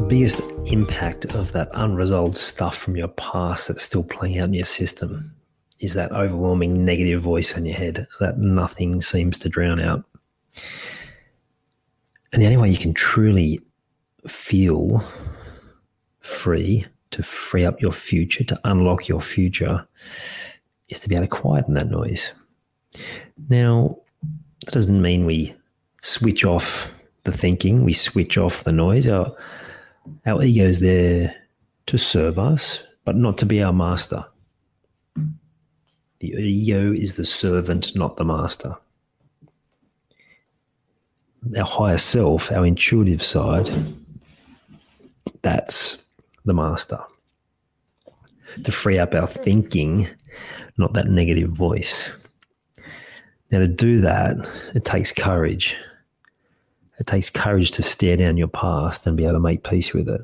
The 0.00 0.16
biggest 0.16 0.40
impact 0.64 1.26
of 1.34 1.52
that 1.52 1.68
unresolved 1.74 2.36
stuff 2.36 2.76
from 2.76 2.96
your 2.96 3.08
past 3.08 3.68
that's 3.68 3.84
still 3.84 4.02
playing 4.02 4.38
out 4.38 4.46
in 4.46 4.54
your 4.54 4.64
system 4.64 5.32
is 5.78 5.92
that 5.94 6.10
overwhelming 6.10 6.84
negative 6.84 7.22
voice 7.22 7.56
in 7.56 7.66
your 7.66 7.76
head 7.76 8.08
that 8.18 8.38
nothing 8.38 9.02
seems 9.02 9.36
to 9.38 9.48
drown 9.50 9.78
out. 9.78 10.02
And 12.32 12.40
the 12.40 12.46
only 12.46 12.56
way 12.56 12.70
you 12.70 12.78
can 12.78 12.94
truly 12.94 13.60
feel 14.26 15.06
free 16.20 16.86
to 17.10 17.22
free 17.22 17.66
up 17.66 17.80
your 17.82 17.92
future, 17.92 18.42
to 18.44 18.60
unlock 18.64 19.06
your 19.06 19.20
future, 19.20 19.86
is 20.88 20.98
to 21.00 21.08
be 21.10 21.14
able 21.14 21.26
to 21.26 21.30
quieten 21.30 21.74
that 21.74 21.90
noise. 21.90 22.32
Now, 23.50 23.98
that 24.64 24.72
doesn't 24.72 25.02
mean 25.02 25.26
we 25.26 25.54
switch 26.00 26.44
off 26.44 26.88
the 27.24 27.32
thinking, 27.32 27.84
we 27.84 27.92
switch 27.92 28.38
off 28.38 28.64
the 28.64 28.72
noise. 28.72 29.06
Our, 29.06 29.36
our 30.26 30.42
ego 30.42 30.64
is 30.64 30.80
there 30.80 31.34
to 31.86 31.98
serve 31.98 32.38
us, 32.38 32.80
but 33.04 33.16
not 33.16 33.38
to 33.38 33.46
be 33.46 33.62
our 33.62 33.72
master. 33.72 34.24
The 36.20 36.28
ego 36.28 36.92
is 36.92 37.16
the 37.16 37.24
servant, 37.24 37.96
not 37.96 38.16
the 38.16 38.24
master. 38.24 38.76
Our 41.56 41.64
higher 41.64 41.98
self, 41.98 42.52
our 42.52 42.66
intuitive 42.66 43.22
side, 43.22 43.70
that's 45.42 46.04
the 46.44 46.52
master. 46.52 47.00
To 48.64 48.72
free 48.72 48.98
up 48.98 49.14
our 49.14 49.26
thinking, 49.26 50.08
not 50.76 50.92
that 50.92 51.08
negative 51.08 51.50
voice. 51.50 52.10
Now, 53.50 53.60
to 53.60 53.68
do 53.68 54.00
that, 54.02 54.36
it 54.74 54.84
takes 54.84 55.12
courage. 55.12 55.74
It 57.00 57.06
takes 57.06 57.30
courage 57.30 57.70
to 57.72 57.82
stare 57.82 58.18
down 58.18 58.36
your 58.36 58.48
past 58.48 59.06
and 59.06 59.16
be 59.16 59.24
able 59.24 59.32
to 59.32 59.40
make 59.40 59.64
peace 59.64 59.94
with 59.94 60.08
it. 60.08 60.20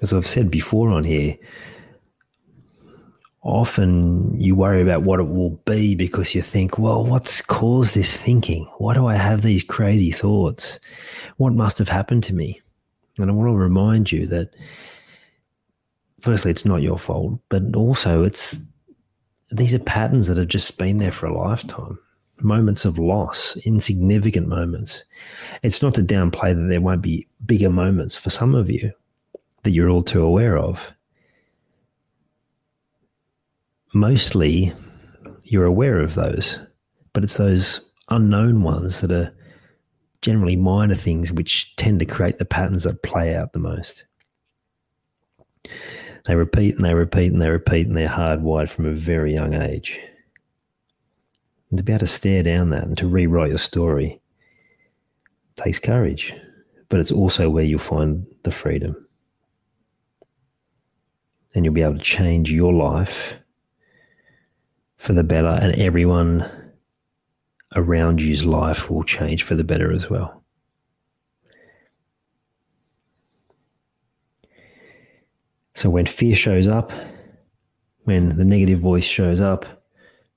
As 0.00 0.12
I've 0.12 0.26
said 0.26 0.52
before 0.52 0.90
on 0.90 1.02
here, 1.02 1.36
often 3.42 4.40
you 4.40 4.54
worry 4.54 4.80
about 4.80 5.02
what 5.02 5.18
it 5.18 5.28
will 5.28 5.50
be 5.66 5.96
because 5.96 6.34
you 6.34 6.42
think, 6.42 6.78
well, 6.78 7.04
what's 7.04 7.42
caused 7.42 7.96
this 7.96 8.16
thinking? 8.16 8.66
Why 8.78 8.94
do 8.94 9.06
I 9.06 9.16
have 9.16 9.42
these 9.42 9.64
crazy 9.64 10.12
thoughts? 10.12 10.78
What 11.36 11.54
must 11.54 11.78
have 11.78 11.88
happened 11.88 12.22
to 12.24 12.34
me? 12.34 12.62
And 13.18 13.28
I 13.28 13.34
want 13.34 13.48
to 13.48 13.56
remind 13.56 14.12
you 14.12 14.28
that, 14.28 14.50
firstly, 16.20 16.52
it's 16.52 16.64
not 16.64 16.82
your 16.82 16.98
fault, 16.98 17.40
but 17.48 17.74
also 17.74 18.22
it's 18.22 18.60
these 19.50 19.74
are 19.74 19.80
patterns 19.80 20.28
that 20.28 20.36
have 20.38 20.48
just 20.48 20.78
been 20.78 20.98
there 20.98 21.12
for 21.12 21.26
a 21.26 21.36
lifetime. 21.36 21.98
Moments 22.44 22.84
of 22.84 22.98
loss, 22.98 23.56
insignificant 23.64 24.48
moments. 24.48 25.04
It's 25.62 25.80
not 25.80 25.94
to 25.94 26.02
downplay 26.02 26.54
that 26.54 26.66
there 26.68 26.80
won't 26.82 27.00
be 27.00 27.26
bigger 27.46 27.70
moments 27.70 28.16
for 28.16 28.28
some 28.28 28.54
of 28.54 28.68
you 28.68 28.92
that 29.62 29.70
you're 29.70 29.88
all 29.88 30.02
too 30.02 30.22
aware 30.22 30.58
of. 30.58 30.92
Mostly, 33.94 34.74
you're 35.42 35.64
aware 35.64 36.00
of 36.00 36.16
those, 36.16 36.58
but 37.14 37.24
it's 37.24 37.38
those 37.38 37.80
unknown 38.10 38.62
ones 38.62 39.00
that 39.00 39.10
are 39.10 39.32
generally 40.20 40.56
minor 40.56 40.94
things 40.94 41.32
which 41.32 41.74
tend 41.76 41.98
to 42.00 42.04
create 42.04 42.38
the 42.38 42.44
patterns 42.44 42.82
that 42.82 43.02
play 43.02 43.34
out 43.34 43.54
the 43.54 43.58
most. 43.58 44.04
They 46.26 46.34
repeat 46.34 46.74
and 46.74 46.84
they 46.84 46.92
repeat 46.92 47.32
and 47.32 47.40
they 47.40 47.48
repeat 47.48 47.86
and 47.86 47.96
they're 47.96 48.06
hardwired 48.06 48.68
from 48.68 48.84
a 48.84 48.92
very 48.92 49.32
young 49.32 49.54
age. 49.54 49.98
And 51.74 51.78
to 51.78 51.82
be 51.82 51.92
able 51.92 52.06
to 52.06 52.06
stare 52.06 52.44
down 52.44 52.70
that 52.70 52.84
and 52.84 52.96
to 52.98 53.08
rewrite 53.08 53.48
your 53.48 53.58
story 53.58 54.20
takes 55.56 55.80
courage, 55.80 56.32
but 56.88 57.00
it's 57.00 57.10
also 57.10 57.50
where 57.50 57.64
you'll 57.64 57.80
find 57.80 58.24
the 58.44 58.52
freedom. 58.52 58.94
And 61.52 61.64
you'll 61.64 61.74
be 61.74 61.82
able 61.82 61.98
to 61.98 62.00
change 62.00 62.52
your 62.52 62.72
life 62.72 63.34
for 64.98 65.14
the 65.14 65.24
better, 65.24 65.48
and 65.48 65.74
everyone 65.74 66.48
around 67.74 68.22
you's 68.22 68.44
life 68.44 68.88
will 68.88 69.02
change 69.02 69.42
for 69.42 69.56
the 69.56 69.64
better 69.64 69.90
as 69.90 70.08
well. 70.08 70.44
So 75.74 75.90
when 75.90 76.06
fear 76.06 76.36
shows 76.36 76.68
up, 76.68 76.92
when 78.04 78.36
the 78.36 78.44
negative 78.44 78.78
voice 78.78 79.02
shows 79.02 79.40
up, 79.40 79.83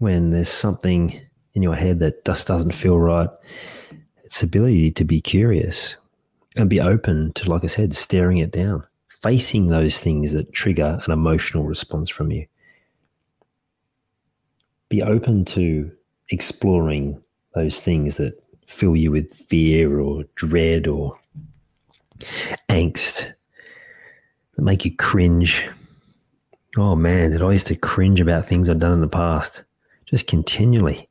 when 0.00 0.30
there's 0.30 0.48
something 0.48 1.20
in 1.54 1.62
your 1.62 1.74
head 1.74 1.98
that 2.00 2.24
just 2.24 2.46
doesn't 2.46 2.72
feel 2.72 2.98
right, 2.98 3.28
its 4.24 4.42
ability 4.42 4.90
to 4.92 5.04
be 5.04 5.20
curious 5.20 5.96
and 6.56 6.70
be 6.70 6.80
open 6.80 7.32
to, 7.34 7.50
like 7.50 7.64
I 7.64 7.68
said, 7.68 7.94
staring 7.94 8.38
it 8.38 8.50
down, 8.50 8.82
facing 9.08 9.68
those 9.68 10.00
things 10.00 10.32
that 10.32 10.52
trigger 10.52 11.00
an 11.04 11.12
emotional 11.12 11.64
response 11.64 12.08
from 12.08 12.30
you. 12.30 12.46
Be 14.88 15.02
open 15.02 15.44
to 15.46 15.92
exploring 16.30 17.22
those 17.54 17.78
things 17.80 18.16
that 18.16 18.42
fill 18.66 18.96
you 18.96 19.10
with 19.10 19.32
fear 19.34 20.00
or 20.00 20.24
dread 20.34 20.86
or 20.86 21.18
angst 22.70 23.30
that 24.54 24.62
make 24.62 24.84
you 24.86 24.96
cringe. 24.96 25.68
Oh 26.78 26.96
man, 26.96 27.32
did 27.32 27.42
I 27.42 27.52
used 27.52 27.66
to 27.66 27.76
cringe 27.76 28.20
about 28.20 28.48
things 28.48 28.70
I'd 28.70 28.80
done 28.80 28.92
in 28.92 29.00
the 29.02 29.08
past, 29.08 29.64
just 30.10 30.26
continually. 30.26 31.08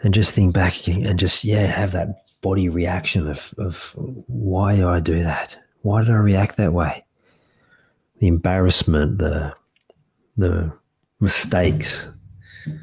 And 0.00 0.12
just 0.12 0.34
think 0.34 0.52
back 0.52 0.88
and 0.88 1.18
just, 1.18 1.44
yeah, 1.44 1.66
have 1.66 1.92
that 1.92 2.24
body 2.40 2.68
reaction 2.68 3.28
of, 3.28 3.54
of 3.58 3.92
why 3.96 4.74
do 4.76 4.88
I 4.88 4.98
do 4.98 5.22
that? 5.22 5.56
Why 5.82 6.02
did 6.02 6.10
I 6.10 6.14
react 6.14 6.56
that 6.56 6.72
way? 6.72 7.04
The 8.18 8.26
embarrassment, 8.26 9.18
the, 9.18 9.54
the 10.36 10.72
mistakes. 11.20 12.08
You 12.66 12.78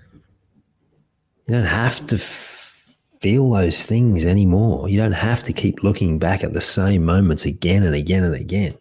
don't 1.55 1.63
have 1.65 2.05
to 2.07 2.17
feel 2.17 3.49
those 3.49 3.83
things 3.83 4.23
anymore. 4.23 4.87
You 4.87 4.97
don't 4.97 5.11
have 5.11 5.43
to 5.43 5.53
keep 5.53 5.83
looking 5.83 6.19
back 6.19 6.43
at 6.43 6.53
the 6.53 6.61
same 6.61 7.03
moments 7.03 7.43
again 7.43 7.83
and 7.83 7.95
again 7.95 8.23
and 8.23 8.35
again. 8.35 8.77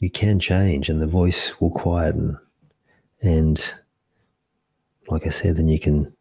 You 0.00 0.10
can 0.10 0.40
change 0.40 0.88
and 0.88 1.00
the 1.00 1.06
voice 1.06 1.60
will 1.60 1.70
quieten. 1.70 2.38
And 3.22 3.62
like 5.08 5.26
I 5.26 5.30
said, 5.30 5.56
then 5.56 5.68
you 5.68 5.78
can 5.78 6.12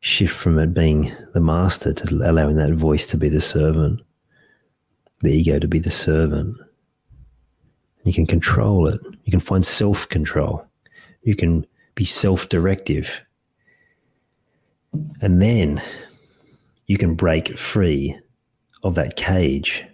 shift 0.00 0.34
from 0.34 0.58
it 0.58 0.74
being 0.74 1.14
the 1.32 1.40
master 1.40 1.92
to 1.92 2.14
allowing 2.28 2.56
that 2.56 2.72
voice 2.72 3.06
to 3.08 3.16
be 3.16 3.28
the 3.28 3.40
servant, 3.40 4.00
the 5.20 5.30
ego 5.30 5.58
to 5.58 5.68
be 5.68 5.78
the 5.78 5.90
servant. 5.90 6.56
You 8.04 8.12
can 8.12 8.26
control 8.26 8.86
it. 8.86 9.00
You 9.24 9.30
can 9.30 9.40
find 9.40 9.64
self 9.64 10.08
control. 10.08 10.66
You 11.22 11.34
can 11.34 11.66
be 11.94 12.04
self 12.04 12.48
directive 12.48 13.20
and 15.20 15.40
then 15.40 15.82
you 16.86 16.98
can 16.98 17.14
break 17.14 17.58
free 17.58 18.18
of 18.82 18.94
that 18.94 19.16
cage 19.16 19.84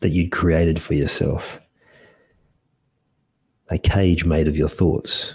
that 0.00 0.10
you'd 0.10 0.32
created 0.32 0.80
for 0.80 0.94
yourself. 0.94 1.60
A 3.70 3.78
cage 3.78 4.24
made 4.24 4.48
of 4.48 4.56
your 4.56 4.68
thoughts. 4.68 5.34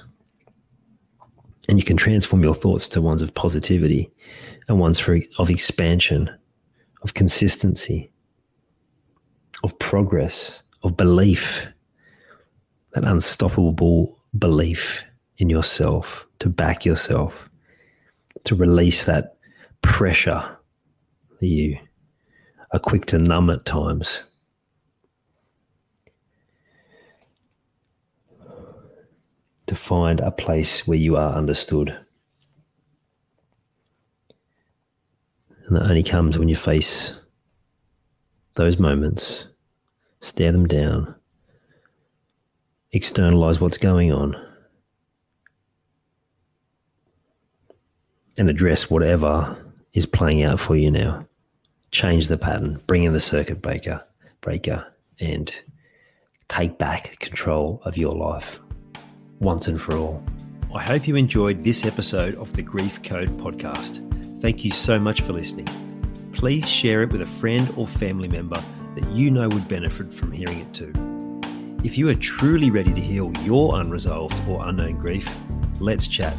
And 1.69 1.77
you 1.77 1.83
can 1.83 1.97
transform 1.97 2.43
your 2.43 2.53
thoughts 2.53 2.87
to 2.89 3.01
ones 3.01 3.21
of 3.21 3.33
positivity 3.33 4.11
and 4.67 4.79
ones 4.79 4.99
for, 4.99 5.19
of 5.37 5.49
expansion 5.49 6.29
of 7.03 7.13
consistency, 7.13 8.09
of 9.63 9.77
progress, 9.79 10.59
of 10.83 10.97
belief, 10.97 11.67
that 12.93 13.03
unstoppable 13.03 14.17
belief 14.37 15.03
in 15.37 15.49
yourself, 15.49 16.25
to 16.39 16.49
back 16.49 16.85
yourself, 16.85 17.49
to 18.45 18.55
release 18.55 19.05
that 19.05 19.37
pressure 19.81 20.43
that 21.39 21.47
you 21.47 21.77
are 22.71 22.79
quick 22.79 23.05
to 23.05 23.17
numb 23.17 23.49
at 23.49 23.65
times. 23.65 24.21
To 29.73 29.79
find 29.79 30.19
a 30.19 30.29
place 30.29 30.85
where 30.85 30.99
you 30.99 31.17
are 31.17 31.33
understood. 31.33 31.97
And 35.65 35.75
that 35.75 35.89
only 35.89 36.03
comes 36.03 36.37
when 36.37 36.47
you 36.47 36.55
face 36.55 37.11
those 38.53 38.77
moments, 38.77 39.47
stare 40.21 40.51
them 40.51 40.67
down, 40.67 41.15
externalize 42.91 43.59
what's 43.59 43.79
going 43.79 44.11
on, 44.11 44.37
and 48.37 48.47
address 48.47 48.91
whatever 48.91 49.57
is 49.95 50.05
playing 50.05 50.43
out 50.43 50.59
for 50.59 50.75
you 50.75 50.91
now. 50.91 51.25
Change 51.89 52.27
the 52.27 52.37
pattern, 52.37 52.79
bring 52.85 53.05
in 53.05 53.13
the 53.13 53.19
circuit 53.19 53.59
breaker, 53.59 54.05
breaker, 54.39 54.85
and 55.19 55.51
take 56.47 56.77
back 56.77 57.17
control 57.19 57.81
of 57.85 57.97
your 57.97 58.11
life 58.11 58.59
once 59.43 59.67
and 59.67 59.79
for 59.79 59.95
all. 59.95 60.23
I 60.73 60.81
hope 60.81 61.07
you 61.07 61.15
enjoyed 61.17 61.63
this 61.63 61.85
episode 61.85 62.33
of 62.35 62.51
the 62.53 62.63
Grief 62.63 63.03
Code 63.03 63.29
podcast. 63.37 63.99
Thank 64.41 64.63
you 64.63 64.71
so 64.71 64.97
much 64.97 65.19
for 65.21 65.33
listening. 65.33 65.67
Please 66.31 66.67
share 66.67 67.03
it 67.03 67.11
with 67.11 67.21
a 67.21 67.25
friend 67.25 67.71
or 67.75 67.85
family 67.85 68.29
member 68.29 68.63
that 68.95 69.05
you 69.11 69.29
know 69.29 69.49
would 69.49 69.67
benefit 69.67 70.13
from 70.13 70.31
hearing 70.31 70.61
it 70.61 70.73
too. 70.73 70.93
If 71.83 71.97
you 71.97 72.07
are 72.09 72.15
truly 72.15 72.71
ready 72.71 72.93
to 72.93 73.01
heal 73.01 73.33
your 73.43 73.77
unresolved 73.79 74.35
or 74.47 74.65
unknown 74.67 74.97
grief, 74.97 75.29
let's 75.79 76.07
chat. 76.07 76.33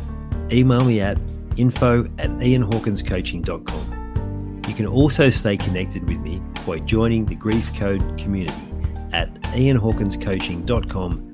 Email 0.50 0.84
me 0.84 1.02
at 1.02 1.18
info 1.58 2.04
at 2.18 2.30
ianhawkinscoaching.com. 2.30 4.62
You 4.66 4.74
can 4.74 4.86
also 4.86 5.28
stay 5.28 5.58
connected 5.58 6.08
with 6.08 6.20
me 6.20 6.40
by 6.66 6.78
joining 6.78 7.26
the 7.26 7.34
Grief 7.34 7.76
Code 7.76 8.00
community 8.18 8.54
at 9.12 9.34
ianhawkinscoaching.com 9.42 11.33